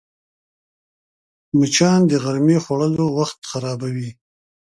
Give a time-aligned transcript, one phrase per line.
[1.57, 4.09] مچان د غرمې خوړلو وخت خرابوي